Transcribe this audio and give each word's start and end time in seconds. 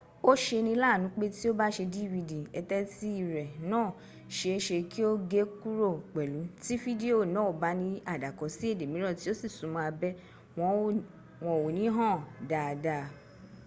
ó 0.29 0.31
ṣeni 0.45 0.73
láàánú 0.81 1.07
pé 1.17 1.25
tí 1.35 1.45
o 1.51 1.51
bá 1.59 1.67
ṣe 1.75 1.85
dvd 1.93 2.31
eteti 2.59 3.09
rẹ 3.33 3.43
náà 3.71 3.87
ṣe 4.37 4.47
é 4.55 4.57
ṣe 4.67 4.77
kí 4.91 5.01
ó 5.09 5.11
gé 5.31 5.41
kúrò 5.61 5.91
pẹ̀lú 6.13 6.39
tí 6.63 6.73
fídíò 6.83 7.19
náà 7.35 7.49
bá 7.61 7.69
ní 7.81 7.89
àdàkọ 8.13 8.43
sií 8.55 8.69
èdè 8.73 8.85
mìíràn 8.91 9.17
tí 9.19 9.27
o 9.31 9.33
sì 9.39 9.47
súnmọ́ 9.57 9.83
abẹ́ 9.91 10.11
wọn 11.45 11.53
ò 11.65 11.73
ní 11.77 11.83
hàn 11.95 12.17
dáadáa 12.49 13.05